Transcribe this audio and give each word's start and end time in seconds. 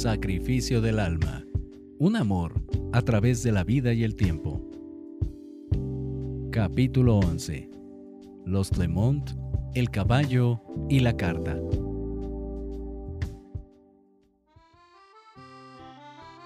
Sacrificio 0.00 0.80
del 0.80 0.98
alma. 0.98 1.44
Un 1.98 2.16
amor 2.16 2.54
a 2.90 3.02
través 3.02 3.42
de 3.42 3.52
la 3.52 3.64
vida 3.64 3.92
y 3.92 4.02
el 4.02 4.16
tiempo. 4.16 4.66
Capítulo 6.50 7.18
11. 7.18 7.68
Los 8.46 8.70
Clemont, 8.70 9.32
el 9.74 9.90
caballo 9.90 10.62
y 10.88 11.00
la 11.00 11.18
carta. 11.18 11.54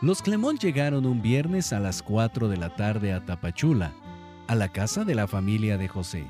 Los 0.03 0.21
Clemont 0.21 0.61
llegaron 0.61 1.07
un 1.07 1.23
viernes 1.23 1.73
a 1.73 1.79
las 1.79 2.03
4 2.03 2.49
de 2.49 2.57
la 2.57 2.75
tarde 2.75 3.13
a 3.13 3.25
Tapachula, 3.25 3.93
a 4.49 4.57
la 4.57 4.71
casa 4.71 5.05
de 5.05 5.15
la 5.15 5.29
familia 5.29 5.79
de 5.79 5.87
José. 5.87 6.27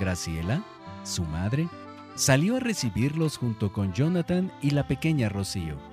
Graciela, 0.00 0.64
su 1.04 1.22
madre, 1.22 1.68
salió 2.16 2.56
a 2.56 2.58
recibirlos 2.58 3.36
junto 3.36 3.72
con 3.72 3.92
Jonathan 3.92 4.50
y 4.60 4.70
la 4.70 4.88
pequeña 4.88 5.28
Rocío. 5.28 5.89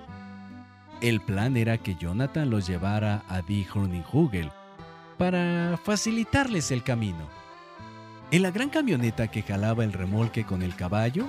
El 1.00 1.22
plan 1.22 1.58
era 1.58 1.78
que 1.78 1.94
Jonathan 1.94 2.50
los 2.50 2.66
llevara 2.66 3.24
a 3.30 3.44
Die 3.44 3.68
Hugel 4.12 4.52
para 5.20 5.78
facilitarles 5.84 6.72
el 6.72 6.84
camino. 6.84 7.30
En 8.32 8.42
la 8.42 8.50
gran 8.50 8.70
camioneta 8.70 9.28
que 9.28 9.44
jalaba 9.44 9.84
el 9.84 9.94
remolque 9.94 10.44
con 10.44 10.64
el 10.64 10.76
caballo, 10.76 11.28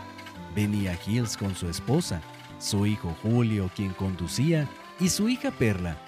venía 0.54 0.98
Hills 1.06 1.36
con 1.36 1.54
su 1.54 1.68
esposa, 1.68 2.22
su 2.58 2.86
hijo 2.86 3.14
Julio 3.22 3.70
quien 3.76 3.92
conducía 3.92 4.66
y 4.98 5.10
su 5.10 5.28
hija 5.28 5.50
Perla, 5.50 5.98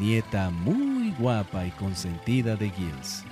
nieta 0.00 0.50
muy 0.50 1.12
guapa 1.12 1.64
y 1.66 1.70
consentida 1.70 2.56
de 2.56 2.70
Gilles. 2.70 3.24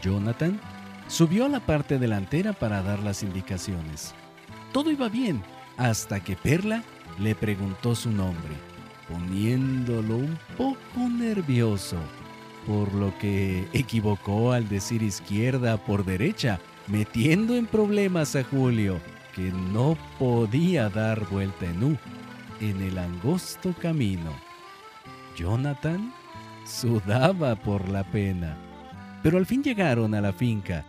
Jonathan 0.00 0.60
subió 1.08 1.46
a 1.46 1.48
la 1.48 1.60
parte 1.60 1.98
delantera 1.98 2.52
para 2.52 2.82
dar 2.82 3.00
las 3.00 3.24
indicaciones. 3.24 4.14
Todo 4.72 4.92
iba 4.92 5.08
bien 5.08 5.42
hasta 5.76 6.20
que 6.20 6.36
Perla 6.36 6.84
le 7.18 7.34
preguntó 7.34 7.94
su 7.94 8.10
nombre, 8.10 8.54
poniéndolo 9.08 10.16
un 10.16 10.38
poco 10.56 11.08
nervioso, 11.08 11.96
por 12.66 12.92
lo 12.94 13.16
que 13.18 13.66
equivocó 13.72 14.52
al 14.52 14.68
decir 14.68 15.02
izquierda 15.02 15.76
por 15.78 16.04
derecha, 16.04 16.60
metiendo 16.86 17.56
en 17.56 17.66
problemas 17.66 18.36
a 18.36 18.44
Julio, 18.44 19.00
que 19.34 19.52
no 19.72 19.96
podía 20.18 20.88
dar 20.88 21.28
vuelta 21.28 21.66
en 21.66 21.84
U 21.84 21.98
en 22.60 22.82
el 22.82 22.98
angosto 22.98 23.74
camino. 23.80 24.32
Jonathan 25.36 26.12
sudaba 26.64 27.54
por 27.56 27.88
la 27.88 28.04
pena, 28.04 28.56
pero 29.22 29.38
al 29.38 29.46
fin 29.46 29.62
llegaron 29.62 30.14
a 30.14 30.20
la 30.20 30.32
finca 30.32 30.84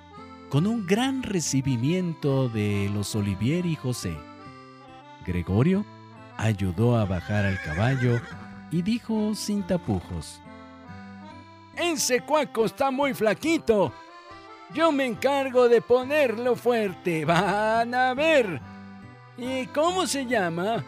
con 0.50 0.66
un 0.66 0.88
gran 0.88 1.22
recibimiento 1.22 2.50
de 2.50 2.90
los 2.94 3.16
Olivier 3.16 3.66
y 3.68 3.76
José. 3.76 4.18
Gregorio 5.26 5.86
ayudó 6.40 6.98
a 6.98 7.06
bajar 7.06 7.46
al 7.46 7.62
caballo 7.62 8.22
y 8.72 8.82
dijo 8.82 9.36
sin 9.36 9.64
tapujos, 9.64 10.42
Ese 11.76 12.22
cuaco 12.22 12.66
está 12.66 12.92
muy 12.92 13.14
flaquito. 13.14 13.94
Yo 14.74 14.92
me 14.92 15.06
encargo 15.06 15.68
de 15.68 15.82
ponerlo 15.82 16.56
fuerte. 16.56 17.26
Van 17.26 17.94
a 17.94 18.14
ver. 18.14 18.62
¿Y 19.38 19.66
cómo 19.68 20.06
se 20.06 20.26
llama? 20.26 20.84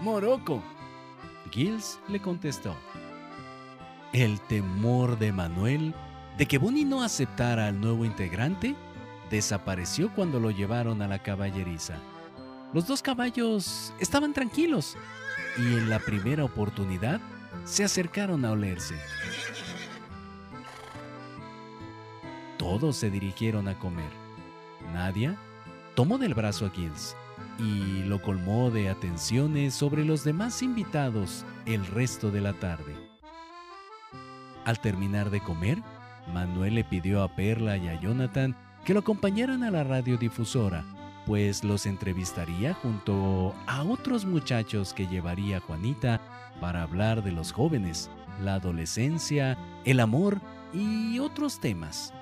Morocco. 0.00 0.62
Gilles 1.50 2.00
le 2.08 2.20
contestó. 2.20 2.74
El 4.12 4.40
temor 4.40 5.18
de 5.18 5.32
Manuel 5.32 5.94
de 6.38 6.46
que 6.46 6.58
Bonnie 6.58 6.84
no 6.84 7.02
aceptara 7.02 7.68
al 7.68 7.80
nuevo 7.80 8.04
integrante 8.04 8.74
desapareció 9.30 10.12
cuando 10.14 10.40
lo 10.40 10.50
llevaron 10.50 11.02
a 11.02 11.08
la 11.08 11.20
caballeriza. 11.20 11.98
Los 12.74 12.88
dos 12.88 13.02
caballos 13.02 13.94
estaban 14.00 14.32
tranquilos 14.32 14.96
y 15.56 15.62
en 15.62 15.88
la 15.88 16.00
primera 16.00 16.42
oportunidad 16.42 17.20
se 17.64 17.84
acercaron 17.84 18.44
a 18.44 18.50
olerse. 18.50 18.96
Todos 22.58 22.96
se 22.96 23.10
dirigieron 23.10 23.68
a 23.68 23.78
comer. 23.78 24.10
Nadia 24.92 25.38
tomó 25.94 26.18
del 26.18 26.34
brazo 26.34 26.66
a 26.66 26.70
Gilles 26.70 27.16
y 27.60 28.02
lo 28.02 28.20
colmó 28.20 28.72
de 28.72 28.88
atenciones 28.88 29.72
sobre 29.72 30.04
los 30.04 30.24
demás 30.24 30.60
invitados 30.60 31.46
el 31.66 31.86
resto 31.86 32.32
de 32.32 32.40
la 32.40 32.54
tarde. 32.54 32.96
Al 34.64 34.80
terminar 34.80 35.30
de 35.30 35.40
comer, 35.40 35.80
Manuel 36.32 36.74
le 36.74 36.82
pidió 36.82 37.22
a 37.22 37.36
Perla 37.36 37.76
y 37.76 37.86
a 37.86 38.00
Jonathan 38.00 38.56
que 38.84 38.94
lo 38.94 39.00
acompañaran 39.00 39.62
a 39.62 39.70
la 39.70 39.84
radiodifusora, 39.84 40.84
pues 41.26 41.64
los 41.64 41.86
entrevistaría 41.86 42.74
junto 42.74 43.54
a 43.66 43.82
otros 43.82 44.24
muchachos 44.24 44.92
que 44.92 45.06
llevaría 45.06 45.60
Juanita 45.60 46.20
para 46.60 46.82
hablar 46.82 47.22
de 47.22 47.32
los 47.32 47.52
jóvenes, 47.52 48.10
la 48.42 48.54
adolescencia, 48.54 49.58
el 49.84 50.00
amor 50.00 50.40
y 50.72 51.18
otros 51.18 51.60
temas. 51.60 52.12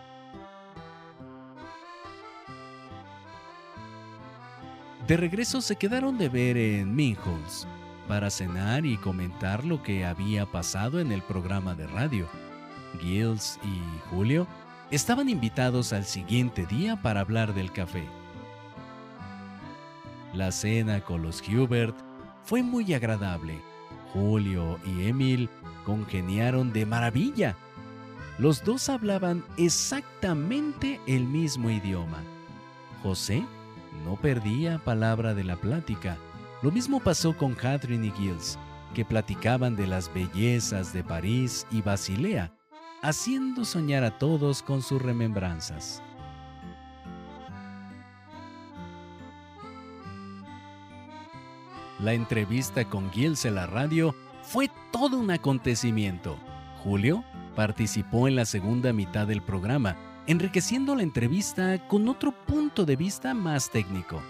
De 5.06 5.16
regreso 5.16 5.60
se 5.60 5.76
quedaron 5.76 6.16
de 6.16 6.28
ver 6.28 6.56
en 6.56 6.94
Minholes 6.94 7.66
para 8.06 8.30
cenar 8.30 8.86
y 8.86 8.96
comentar 8.96 9.64
lo 9.64 9.82
que 9.82 10.04
había 10.04 10.46
pasado 10.46 11.00
en 11.00 11.10
el 11.10 11.22
programa 11.22 11.74
de 11.74 11.86
radio. 11.88 12.28
Gilles 13.00 13.58
y 13.64 14.08
Julio 14.10 14.46
estaban 14.91 15.28
invitados 15.28 15.92
al 15.92 16.04
siguiente 16.04 16.66
día 16.66 17.00
para 17.02 17.20
hablar 17.20 17.54
del 17.54 17.72
café. 17.72 18.22
La 20.32 20.50
cena 20.50 21.03
con 21.03 21.22
los 21.22 21.43
Hubert 21.47 21.94
fue 22.43 22.62
muy 22.62 22.94
agradable. 22.94 23.60
Julio 24.12 24.78
y 24.84 25.09
Emil 25.09 25.48
congeniaron 25.84 26.72
de 26.72 26.87
maravilla. 26.87 27.56
Los 28.38 28.65
dos 28.65 28.88
hablaban 28.88 29.44
exactamente 29.56 31.00
el 31.06 31.26
mismo 31.26 31.71
idioma. 31.71 32.22
José 33.03 33.44
no 34.04 34.16
perdía 34.16 34.78
palabra 34.78 35.34
de 35.34 35.44
la 35.44 35.56
plática. 35.56 36.16
Lo 36.62 36.71
mismo 36.71 37.00
pasó 37.00 37.37
con 37.37 37.54
Catherine 37.54 38.06
y 38.06 38.10
Gilles, 38.12 38.59
que 38.94 39.04
platicaban 39.04 39.76
de 39.76 39.87
las 39.87 40.12
bellezas 40.12 40.92
de 40.92 41.04
París 41.04 41.66
y 41.71 41.82
Basilea, 41.82 42.54
haciendo 43.03 43.65
soñar 43.65 44.04
a 44.04 44.19
todos 44.19 44.62
con 44.62 44.81
sus 44.81 45.03
remembranzas. 45.03 46.03
La 52.02 52.14
entrevista 52.14 52.84
con 52.84 53.12
Gilles 53.12 53.44
en 53.44 53.54
la 53.54 53.66
radio 53.66 54.16
fue 54.42 54.68
todo 54.90 55.16
un 55.18 55.30
acontecimiento. 55.30 56.36
Julio 56.82 57.22
participó 57.54 58.26
en 58.26 58.34
la 58.34 58.44
segunda 58.44 58.92
mitad 58.92 59.28
del 59.28 59.40
programa 59.40 59.96
enriqueciendo 60.26 60.96
la 60.96 61.04
entrevista 61.04 61.86
con 61.86 62.08
otro 62.08 62.32
punto 62.32 62.84
de 62.84 62.96
vista 62.96 63.34
más 63.34 63.70
técnico. 63.70 64.20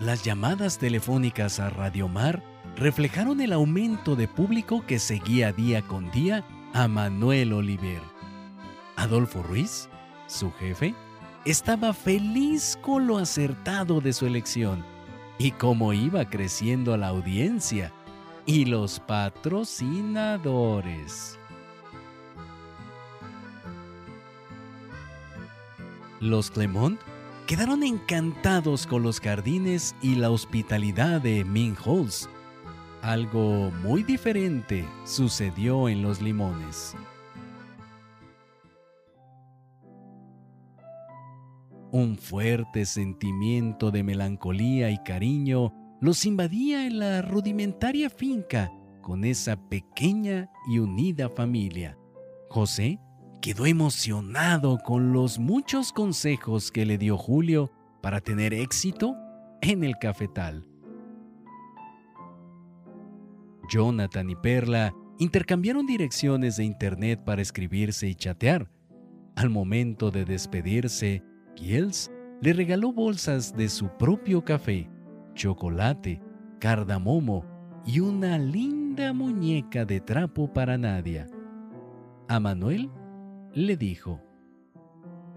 Las 0.00 0.24
llamadas 0.24 0.78
telefónicas 0.78 1.60
a 1.60 1.68
Radio 1.68 2.08
Mar 2.08 2.42
reflejaron 2.74 3.42
el 3.42 3.52
aumento 3.52 4.16
de 4.16 4.26
público 4.26 4.82
que 4.86 4.98
seguía 4.98 5.52
día 5.52 5.82
con 5.82 6.10
día 6.10 6.42
a 6.72 6.88
Manuel 6.88 7.52
Oliver. 7.52 8.00
Adolfo 8.96 9.42
Ruiz, 9.42 9.90
su 10.26 10.50
jefe, 10.52 10.94
estaba 11.44 11.92
feliz 11.92 12.78
con 12.80 13.06
lo 13.06 13.18
acertado 13.18 14.00
de 14.00 14.14
su 14.14 14.24
elección 14.24 14.93
y 15.38 15.52
cómo 15.52 15.92
iba 15.92 16.28
creciendo 16.28 16.96
la 16.96 17.06
audiencia 17.08 17.92
y 18.46 18.64
los 18.66 19.00
patrocinadores. 19.00 21.38
Los 26.20 26.50
Clemont 26.50 27.00
quedaron 27.46 27.82
encantados 27.82 28.86
con 28.86 29.02
los 29.02 29.20
jardines 29.20 29.94
y 30.00 30.14
la 30.14 30.30
hospitalidad 30.30 31.20
de 31.20 31.44
Min 31.44 31.76
Halls. 31.84 32.30
Algo 33.02 33.70
muy 33.82 34.02
diferente 34.02 34.86
sucedió 35.04 35.90
en 35.90 36.02
Los 36.02 36.22
Limones. 36.22 36.96
Un 41.94 42.18
fuerte 42.18 42.86
sentimiento 42.86 43.92
de 43.92 44.02
melancolía 44.02 44.90
y 44.90 44.98
cariño 45.04 45.72
los 46.00 46.26
invadía 46.26 46.88
en 46.88 46.98
la 46.98 47.22
rudimentaria 47.22 48.10
finca 48.10 48.72
con 49.00 49.24
esa 49.24 49.68
pequeña 49.68 50.50
y 50.68 50.80
unida 50.80 51.28
familia. 51.28 51.96
José 52.50 52.98
quedó 53.40 53.64
emocionado 53.64 54.78
con 54.78 55.12
los 55.12 55.38
muchos 55.38 55.92
consejos 55.92 56.72
que 56.72 56.84
le 56.84 56.98
dio 56.98 57.16
Julio 57.16 57.70
para 58.02 58.20
tener 58.20 58.54
éxito 58.54 59.14
en 59.62 59.84
el 59.84 59.96
cafetal. 59.96 60.66
Jonathan 63.70 64.30
y 64.30 64.34
Perla 64.34 64.92
intercambiaron 65.20 65.86
direcciones 65.86 66.56
de 66.56 66.64
internet 66.64 67.22
para 67.24 67.40
escribirse 67.40 68.08
y 68.08 68.16
chatear. 68.16 68.68
Al 69.36 69.48
momento 69.48 70.10
de 70.10 70.24
despedirse, 70.24 71.22
Giels 71.56 72.10
le 72.40 72.52
regaló 72.52 72.92
bolsas 72.92 73.56
de 73.56 73.68
su 73.68 73.88
propio 73.96 74.44
café, 74.44 74.88
chocolate, 75.34 76.20
cardamomo 76.58 77.44
y 77.86 78.00
una 78.00 78.38
linda 78.38 79.12
muñeca 79.12 79.84
de 79.84 80.00
trapo 80.00 80.52
para 80.52 80.76
Nadia. 80.78 81.26
A 82.28 82.40
Manuel 82.40 82.90
le 83.52 83.76
dijo, 83.76 84.20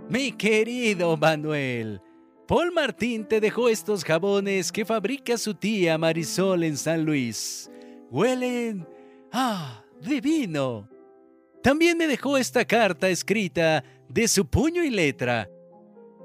Mi 0.09 0.31
querido 0.31 1.17
Manuel, 1.17 2.01
Paul 2.47 2.71
Martín 2.71 3.25
te 3.25 3.41
dejó 3.41 3.67
estos 3.67 4.05
jabones 4.05 4.71
que 4.71 4.85
fabrica 4.85 5.37
su 5.37 5.53
tía 5.53 5.97
Marisol 5.97 6.63
en 6.63 6.77
San 6.77 7.03
Luis. 7.03 7.69
Huelen... 8.09 8.87
¡Ah! 9.33 9.83
¡Divino! 10.01 10.87
También 11.61 11.97
me 11.97 12.07
dejó 12.07 12.37
esta 12.37 12.63
carta 12.63 13.09
escrita 13.09 13.83
de 14.07 14.27
su 14.29 14.45
puño 14.45 14.83
y 14.83 14.89
letra. 14.89 15.49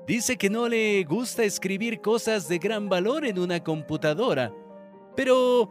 Dice 0.07 0.37
que 0.37 0.51
no 0.51 0.69
le 0.69 1.05
gusta 1.05 1.45
escribir 1.45 2.01
cosas 2.01 2.49
de 2.49 2.59
gran 2.59 2.89
valor 2.89 3.25
en 3.25 3.39
una 3.39 3.63
computadora, 3.63 4.53
pero 5.17 5.71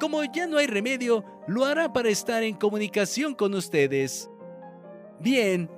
como 0.00 0.22
ya 0.24 0.46
no 0.46 0.58
hay 0.58 0.66
remedio, 0.66 1.24
lo 1.46 1.64
hará 1.64 1.92
para 1.92 2.08
estar 2.08 2.42
en 2.42 2.56
comunicación 2.56 3.34
con 3.34 3.54
ustedes. 3.54 4.30
Bien, 5.20 5.70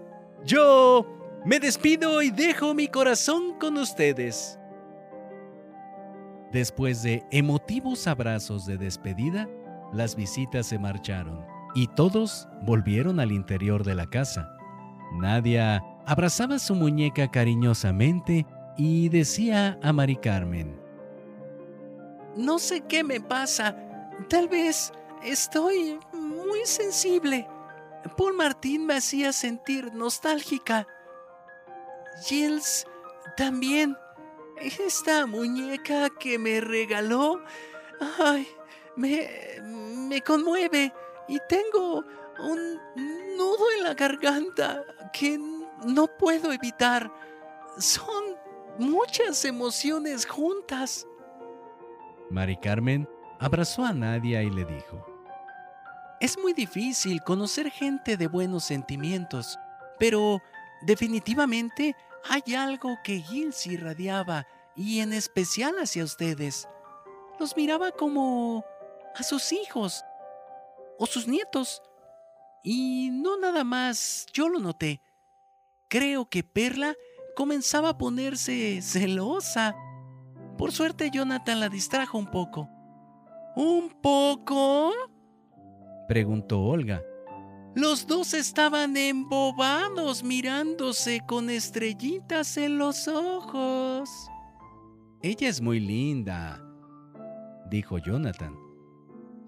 yo 0.45 1.07
me 1.45 1.61
despido 1.61 2.23
y 2.23 2.31
dejo 2.31 2.75
mi 2.75 2.89
corazón 2.89 3.55
con 3.59 3.77
ustedes. 3.79 4.59
Después 6.53 7.03
de 7.03 7.25
emotivos 7.31 8.07
abrazos 8.07 8.67
de 8.67 8.77
despedida, 8.77 9.49
las 9.93 10.17
visitas 10.17 10.67
se 10.67 10.79
marcharon 10.79 11.45
y 11.75 11.87
todos 11.89 12.49
volvieron 12.63 13.21
al 13.21 13.33
interior 13.33 13.85
de 13.85 13.95
la 13.95 14.07
casa. 14.07 14.51
Nadia 15.21 15.83
abrazaba 16.11 16.59
su 16.59 16.75
muñeca 16.75 17.31
cariñosamente 17.31 18.45
y 18.77 19.09
decía 19.11 19.79
a 19.81 19.93
Mari 19.93 20.17
Carmen, 20.17 20.77
No 22.35 22.59
sé 22.59 22.81
qué 22.81 23.05
me 23.05 23.21
pasa, 23.21 23.77
tal 24.29 24.49
vez 24.49 24.93
estoy 25.23 26.01
muy 26.13 26.63
sensible. 26.65 27.47
Paul 28.17 28.35
Martín 28.35 28.87
me 28.87 28.95
hacía 28.95 29.33
sentir 29.33 29.95
nostálgica. 29.95 30.85
Gilles 32.25 32.87
también. 33.37 33.97
Esta 34.61 35.27
muñeca 35.27 36.09
que 36.19 36.41
me 36.41 36.61
regaló, 36.61 37.41
ay, 38.19 38.49
me, 38.97 39.31
me 39.63 40.21
conmueve 40.23 40.93
y 41.29 41.39
tengo 41.49 42.05
un 42.41 42.81
nudo 43.37 43.65
en 43.77 43.85
la 43.85 43.95
garganta 43.95 44.85
que 45.13 45.39
no 45.85 46.07
puedo 46.07 46.53
evitar. 46.53 47.11
Son 47.79 48.37
muchas 48.79 49.45
emociones 49.45 50.27
juntas. 50.27 51.07
Mari 52.31 52.57
Carmen 52.57 53.09
abrazó 53.39 53.85
a 53.85 53.93
Nadia 53.93 54.43
y 54.43 54.51
le 54.51 54.65
dijo, 54.65 55.05
Es 56.21 56.39
muy 56.39 56.53
difícil 56.53 57.23
conocer 57.23 57.71
gente 57.71 58.17
de 58.17 58.29
buenos 58.29 58.65
sentimientos, 58.65 59.59
pero 59.99 60.41
definitivamente 60.83 61.97
hay 62.29 62.55
algo 62.55 62.99
que 63.03 63.21
Gils 63.21 63.67
irradiaba 63.67 64.47
y 64.77 65.01
en 65.01 65.13
especial 65.13 65.77
hacia 65.79 66.05
ustedes. 66.05 66.69
Los 67.39 67.57
miraba 67.57 67.93
como 67.93 68.65
a 69.17 69.23
sus 69.23 69.53
hijos 69.53 70.05
o 70.99 71.07
sus 71.07 71.27
nietos. 71.27 71.83
Y 72.63 73.11
no 73.11 73.39
nada 73.39 73.65
más, 73.65 74.27
yo 74.33 74.49
lo 74.49 74.59
noté. 74.59 75.01
Creo 75.91 76.29
que 76.31 76.45
Perla 76.45 76.95
comenzaba 77.35 77.89
a 77.89 77.99
ponerse 77.99 78.81
celosa. 78.81 79.75
Por 80.57 80.71
suerte 80.71 81.11
Jonathan 81.11 81.59
la 81.59 81.69
distrajo 81.69 82.17
un 82.17 82.31
poco. 82.31 82.69
¿Un 83.57 83.91
poco? 84.01 84.93
preguntó 86.07 86.63
Olga. 86.63 87.03
Los 87.75 88.07
dos 88.07 88.35
estaban 88.35 88.97
embobados 88.97 90.23
mirándose 90.23 91.23
con 91.27 91.51
estrellitas 91.51 92.57
en 92.57 92.79
los 92.79 93.09
ojos. 93.09 94.09
Ella 95.23 95.49
es 95.49 95.61
muy 95.61 95.81
linda, 95.81 96.63
dijo 97.69 97.99
Jonathan. 97.99 98.55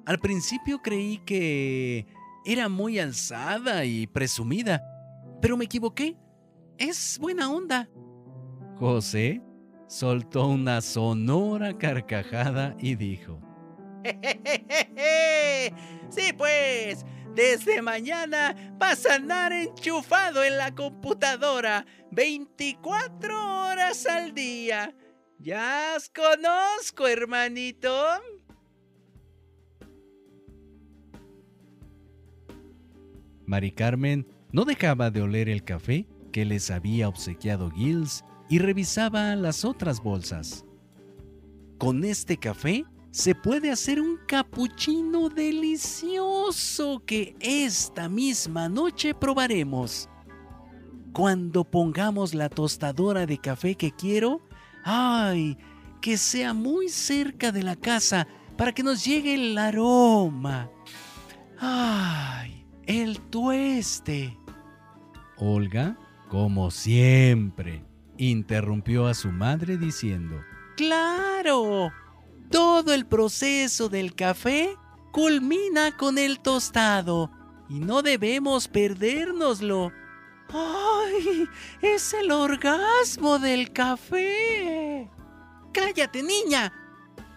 Al 0.06 0.18
principio 0.18 0.82
creí 0.82 1.18
que 1.18 2.06
era 2.44 2.68
muy 2.68 2.98
alzada 2.98 3.84
y 3.84 4.08
presumida, 4.08 4.82
pero 5.40 5.56
me 5.56 5.66
equivoqué. 5.66 6.16
Es 6.78 7.18
buena 7.18 7.50
onda. 7.50 7.88
José 8.78 9.42
soltó 9.86 10.48
una 10.48 10.80
sonora 10.80 11.76
carcajada 11.76 12.74
y 12.78 12.96
dijo, 12.96 13.40
Sí, 16.10 16.32
pues, 16.36 17.04
desde 17.34 17.82
mañana 17.82 18.74
vas 18.78 19.06
a 19.06 19.14
andar 19.14 19.52
enchufado 19.52 20.44
en 20.44 20.56
la 20.56 20.74
computadora 20.74 21.86
24 22.10 23.68
horas 23.68 24.06
al 24.06 24.34
día. 24.34 24.94
Ya 25.38 25.94
os 25.96 26.08
conozco, 26.08 27.06
hermanito. 27.06 27.90
Mari 33.46 33.72
Carmen 33.72 34.26
no 34.52 34.64
dejaba 34.64 35.10
de 35.10 35.22
oler 35.22 35.48
el 35.48 35.64
café 35.64 36.06
que 36.32 36.44
les 36.44 36.70
había 36.70 37.08
obsequiado 37.08 37.70
Gilles 37.70 38.24
y 38.48 38.58
revisaba 38.58 39.36
las 39.36 39.64
otras 39.64 40.02
bolsas. 40.02 40.64
Con 41.78 42.04
este 42.04 42.36
café 42.36 42.84
se 43.10 43.34
puede 43.34 43.70
hacer 43.70 44.00
un 44.00 44.18
capuchino 44.26 45.28
delicioso 45.28 47.02
que 47.04 47.36
esta 47.40 48.08
misma 48.08 48.68
noche 48.68 49.14
probaremos. 49.14 50.08
Cuando 51.12 51.64
pongamos 51.64 52.32
la 52.32 52.48
tostadora 52.48 53.26
de 53.26 53.36
café 53.36 53.74
que 53.74 53.92
quiero, 53.92 54.40
¡ay! 54.82 55.58
Que 56.00 56.16
sea 56.16 56.54
muy 56.54 56.88
cerca 56.88 57.52
de 57.52 57.62
la 57.62 57.76
casa 57.76 58.26
para 58.56 58.72
que 58.72 58.82
nos 58.82 59.04
llegue 59.04 59.34
el 59.34 59.58
aroma. 59.58 60.70
¡Ay! 61.58 62.66
El 62.86 63.20
tueste. 63.20 64.38
Olga, 65.36 65.98
como 66.32 66.70
siempre, 66.70 67.84
interrumpió 68.16 69.06
a 69.06 69.12
su 69.12 69.30
madre 69.30 69.76
diciendo, 69.76 70.40
¡Claro! 70.78 71.92
Todo 72.50 72.94
el 72.94 73.04
proceso 73.04 73.90
del 73.90 74.14
café 74.14 74.74
culmina 75.12 75.94
con 75.94 76.16
el 76.16 76.40
tostado 76.40 77.30
y 77.68 77.80
no 77.80 78.00
debemos 78.00 78.66
perdérnoslo. 78.66 79.92
¡Ay! 80.48 81.46
Es 81.82 82.14
el 82.14 82.30
orgasmo 82.30 83.38
del 83.38 83.70
café. 83.70 85.10
¡Cállate, 85.74 86.22
niña! 86.22 86.72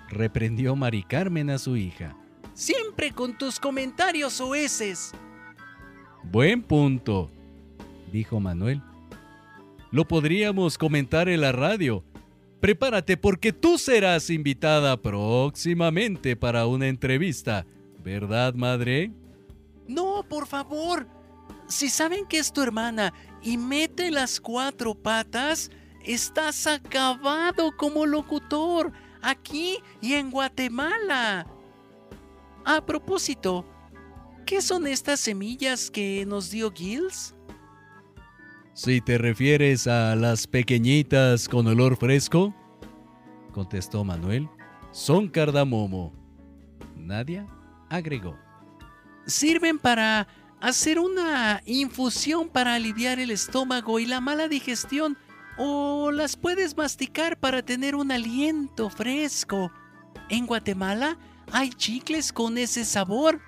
reprendió 0.07 0.73
Mari 0.73 1.03
Carmen 1.03 1.49
a 1.49 1.57
su 1.57 1.75
hija. 1.75 2.15
Siempre 2.53 3.11
con 3.11 3.37
tus 3.37 3.59
comentarios 3.59 4.39
oeces. 4.39 5.11
Buen 6.23 6.63
punto, 6.63 7.29
dijo 8.11 8.39
Manuel. 8.39 8.81
Lo 9.91 10.07
podríamos 10.07 10.77
comentar 10.77 11.29
en 11.29 11.41
la 11.41 11.51
radio. 11.51 12.03
Prepárate 12.59 13.17
porque 13.17 13.53
tú 13.53 13.77
serás 13.77 14.29
invitada 14.29 14.99
próximamente 15.01 16.35
para 16.35 16.65
una 16.65 16.87
entrevista, 16.87 17.65
¿verdad, 18.03 18.55
madre? 18.55 19.11
No, 19.87 20.25
por 20.27 20.47
favor. 20.47 21.07
Si 21.67 21.89
saben 21.89 22.25
que 22.25 22.39
es 22.39 22.51
tu 22.51 22.61
hermana 22.61 23.13
y 23.41 23.57
mete 23.57 24.11
las 24.11 24.39
cuatro 24.39 24.95
patas, 24.95 25.69
estás 26.03 26.67
acabado 26.67 27.75
como 27.77 28.05
locutor 28.05 28.91
aquí 29.21 29.77
y 30.01 30.13
en 30.13 30.31
Guatemala. 30.31 31.47
A 32.63 32.85
propósito, 32.85 33.65
¿qué 34.45 34.61
son 34.61 34.87
estas 34.87 35.19
semillas 35.19 35.89
que 35.91 36.25
nos 36.25 36.49
dio 36.49 36.71
Gilles? 36.71 37.35
Si 38.75 38.99
te 38.99 39.17
refieres 39.17 39.87
a 39.87 40.17
las 40.17 40.47
pequeñitas 40.47 41.47
con 41.47 41.65
olor 41.65 41.95
fresco, 41.95 42.53
contestó 43.53 44.03
Manuel, 44.03 44.49
son 44.91 45.29
cardamomo. 45.29 46.11
Nadia 46.97 47.47
agregó. 47.89 48.37
Sirven 49.25 49.79
para 49.79 50.27
hacer 50.59 50.99
una 50.99 51.61
infusión 51.65 52.49
para 52.49 52.75
aliviar 52.75 53.17
el 53.19 53.31
estómago 53.31 53.97
y 53.97 54.07
la 54.07 54.19
mala 54.19 54.49
digestión, 54.49 55.17
o 55.57 56.11
las 56.11 56.35
puedes 56.35 56.75
masticar 56.75 57.39
para 57.39 57.63
tener 57.63 57.95
un 57.95 58.11
aliento 58.11 58.89
fresco. 58.89 59.71
En 60.27 60.45
Guatemala 60.45 61.17
hay 61.49 61.69
chicles 61.69 62.33
con 62.33 62.57
ese 62.57 62.83
sabor. 62.83 63.39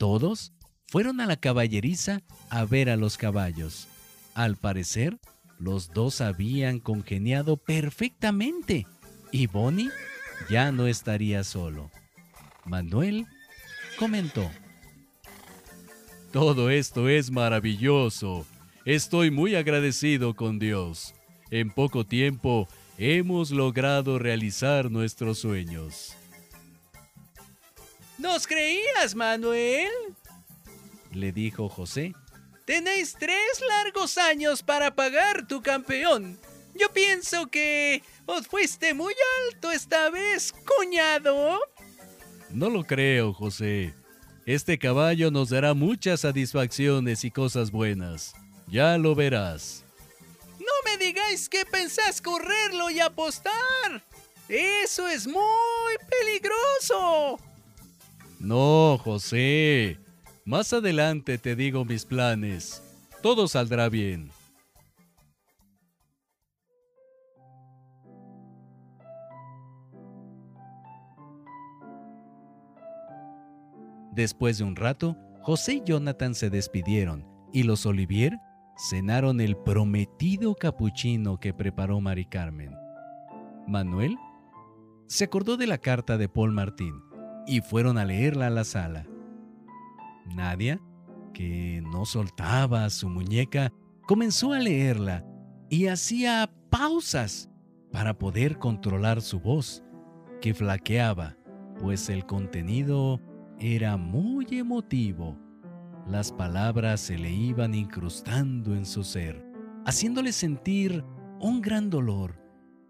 Todos 0.00 0.54
fueron 0.86 1.20
a 1.20 1.26
la 1.26 1.36
caballeriza 1.36 2.22
a 2.48 2.64
ver 2.64 2.88
a 2.88 2.96
los 2.96 3.18
caballos. 3.18 3.86
Al 4.32 4.56
parecer, 4.56 5.18
Los 5.58 5.92
dos 5.92 6.22
habían 6.22 6.80
congeniado 6.80 7.58
perfectamente 7.58 8.86
y 9.30 9.46
Bonnie 9.46 9.90
ya 10.48 10.72
no 10.72 10.86
estaría 10.86 11.44
solo. 11.44 11.90
Manuel 12.64 13.26
comentó. 13.98 14.50
Todo 16.32 16.70
esto 16.70 17.10
es 17.10 17.30
maravilloso. 17.30 18.46
Estoy 18.86 19.30
muy 19.30 19.54
agradecido 19.54 20.34
con 20.34 20.58
Dios. 20.58 21.12
En 21.50 21.68
poco 21.70 22.06
tiempo 22.06 22.68
hemos 22.96 23.50
logrado 23.50 24.18
realizar 24.18 24.90
nuestros 24.90 25.40
sueños. 25.40 26.16
¿Nos 28.20 28.46
creías, 28.46 29.14
Manuel? 29.14 29.90
Le 31.10 31.32
dijo 31.32 31.70
José. 31.70 32.14
Tenéis 32.66 33.16
tres 33.18 33.62
largos 33.66 34.18
años 34.18 34.62
para 34.62 34.94
pagar 34.94 35.48
tu 35.48 35.62
campeón. 35.62 36.38
Yo 36.74 36.92
pienso 36.92 37.46
que 37.46 38.02
os 38.26 38.46
fuiste 38.46 38.92
muy 38.92 39.14
alto 39.46 39.72
esta 39.72 40.10
vez, 40.10 40.52
cuñado. 40.52 41.60
No 42.50 42.68
lo 42.68 42.84
creo, 42.84 43.32
José. 43.32 43.94
Este 44.44 44.78
caballo 44.78 45.30
nos 45.30 45.48
dará 45.48 45.72
muchas 45.72 46.20
satisfacciones 46.20 47.24
y 47.24 47.30
cosas 47.30 47.70
buenas. 47.70 48.34
Ya 48.66 48.98
lo 48.98 49.14
verás. 49.14 49.82
No 50.58 50.72
me 50.84 51.02
digáis 51.02 51.48
que 51.48 51.64
pensás 51.64 52.20
correrlo 52.20 52.90
y 52.90 53.00
apostar. 53.00 54.04
Eso 54.46 55.08
es 55.08 55.26
muy 55.26 55.96
peligroso. 56.10 57.40
No, 58.40 58.96
José. 58.96 59.98
Más 60.46 60.72
adelante 60.72 61.36
te 61.36 61.54
digo 61.54 61.84
mis 61.84 62.06
planes. 62.06 62.82
Todo 63.22 63.46
saldrá 63.46 63.90
bien. 63.90 64.30
Después 74.12 74.56
de 74.56 74.64
un 74.64 74.74
rato, 74.74 75.18
José 75.42 75.74
y 75.74 75.82
Jonathan 75.84 76.34
se 76.34 76.48
despidieron 76.48 77.26
y 77.52 77.64
los 77.64 77.84
Olivier 77.84 78.38
cenaron 78.88 79.42
el 79.42 79.54
prometido 79.58 80.54
capuchino 80.54 81.38
que 81.38 81.52
preparó 81.52 82.00
Mari 82.00 82.24
Carmen. 82.24 82.74
Manuel 83.68 84.16
se 85.08 85.24
acordó 85.24 85.58
de 85.58 85.66
la 85.66 85.76
carta 85.76 86.16
de 86.16 86.28
Paul 86.30 86.52
Martín 86.52 87.09
y 87.46 87.60
fueron 87.60 87.98
a 87.98 88.04
leerla 88.04 88.48
a 88.48 88.50
la 88.50 88.64
sala. 88.64 89.06
Nadia, 90.34 90.80
que 91.32 91.82
no 91.92 92.04
soltaba 92.04 92.88
su 92.90 93.08
muñeca, 93.08 93.72
comenzó 94.06 94.52
a 94.52 94.58
leerla 94.58 95.24
y 95.68 95.86
hacía 95.86 96.50
pausas 96.70 97.50
para 97.92 98.18
poder 98.18 98.58
controlar 98.58 99.20
su 99.20 99.40
voz, 99.40 99.82
que 100.40 100.54
flaqueaba, 100.54 101.36
pues 101.78 102.08
el 102.08 102.26
contenido 102.26 103.20
era 103.58 103.96
muy 103.96 104.46
emotivo. 104.50 105.36
Las 106.06 106.32
palabras 106.32 107.00
se 107.00 107.18
le 107.18 107.30
iban 107.30 107.74
incrustando 107.74 108.74
en 108.74 108.86
su 108.86 109.04
ser, 109.04 109.44
haciéndole 109.84 110.32
sentir 110.32 111.04
un 111.40 111.60
gran 111.60 111.90
dolor, 111.90 112.40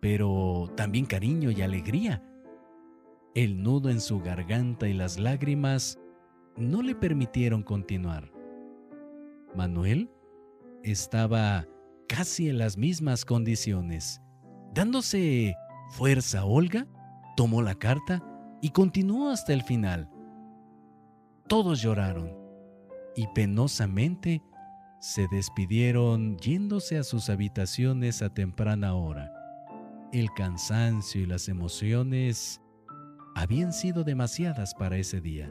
pero 0.00 0.73
también 0.76 1.07
cariño 1.07 1.50
y 1.50 1.62
alegría. 1.62 2.23
El 3.34 3.62
nudo 3.62 3.90
en 3.90 4.00
su 4.00 4.20
garganta 4.20 4.88
y 4.88 4.92
las 4.92 5.18
lágrimas 5.18 5.99
no 6.56 6.82
le 6.82 6.96
permitieron 6.96 7.62
continuar. 7.62 8.32
Manuel 9.54 10.10
estaba 10.82 11.66
casi 12.08 12.49
en 12.49 12.58
las 12.58 12.76
mismas 12.76 13.25
condiciones. 13.25 14.20
Dándose 14.75 15.54
fuerza 15.90 16.44
Olga, 16.44 16.88
tomó 17.37 17.62
la 17.62 17.76
carta 17.76 18.20
y 18.60 18.70
continuó 18.70 19.30
hasta 19.30 19.52
el 19.52 19.62
final. 19.62 20.10
Todos 21.46 21.80
lloraron 21.80 22.37
y 23.14 23.28
penosamente 23.28 24.42
se 25.00 25.28
despidieron 25.30 26.37
yéndose 26.38 26.99
a 26.99 27.04
sus 27.04 27.30
habitaciones 27.30 28.22
a 28.22 28.34
temprana 28.34 28.94
hora. 28.94 29.32
El 30.12 30.30
cansancio 30.32 31.20
y 31.20 31.26
las 31.26 31.49
emociones 31.49 32.60
habían 33.34 33.72
sido 33.72 34.04
demasiadas 34.04 34.75
para 34.75 34.96
ese 34.96 35.20
día. 35.20 35.50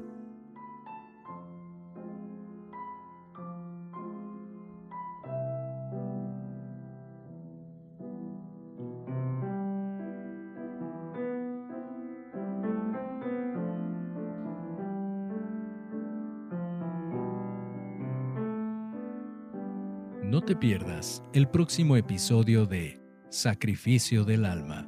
No 20.23 20.41
te 20.41 20.55
pierdas 20.55 21.23
el 21.33 21.49
próximo 21.49 21.97
episodio 21.97 22.67
de 22.67 23.01
Sacrificio 23.29 24.25
del 24.25 24.45
Alma, 24.45 24.87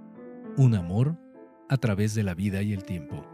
un 0.55 0.75
amor 0.75 1.17
a 1.71 1.77
través 1.77 2.13
de 2.13 2.23
la 2.23 2.35
vida 2.35 2.61
y 2.61 2.73
el 2.73 2.83
tiempo, 2.83 3.25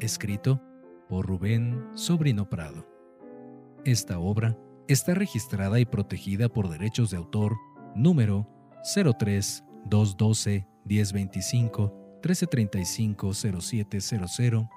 escrito 0.00 0.62
por 1.06 1.26
Rubén 1.26 1.84
Sobrino 1.92 2.48
Prado. 2.48 2.88
Esta 3.84 4.18
obra 4.18 4.58
está 4.88 5.12
registrada 5.12 5.78
y 5.78 5.84
protegida 5.84 6.48
por 6.48 6.70
derechos 6.70 7.10
de 7.10 7.18
autor 7.18 7.56
número 7.94 8.48
03 8.82 9.64
212 9.84 10.66
1025 10.86 12.20
1335 12.24 13.34
0700 13.34 14.68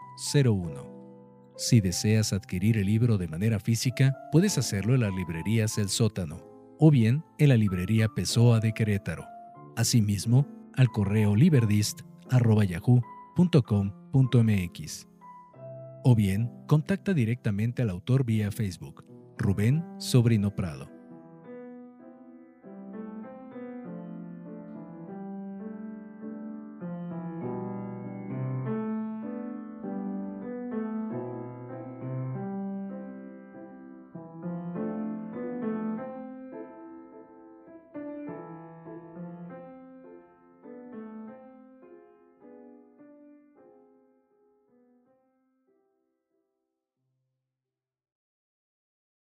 01. 0.45 1.53
Si 1.55 1.79
deseas 1.79 2.33
adquirir 2.33 2.77
el 2.77 2.87
libro 2.87 3.17
de 3.17 3.29
manera 3.29 3.59
física, 3.61 4.17
puedes 4.33 4.57
hacerlo 4.57 4.95
en 4.95 5.01
las 5.01 5.13
librerías 5.13 5.77
El 5.77 5.87
Sótano 5.87 6.43
o 6.77 6.91
bien 6.91 7.23
en 7.37 7.49
la 7.49 7.55
librería 7.55 8.09
Pessoa 8.09 8.59
de 8.59 8.73
Querétaro. 8.73 9.25
Asimismo, 9.77 10.45
al 10.75 10.89
correo 10.89 11.35
liberdist.yahoo.com.mx. 12.31 15.07
O 16.03 16.15
bien, 16.15 16.51
contacta 16.67 17.13
directamente 17.13 17.83
al 17.83 17.89
autor 17.89 18.25
vía 18.25 18.51
Facebook, 18.51 19.05
Rubén 19.37 19.85
Sobrino 19.99 20.55
Prado. 20.55 21.00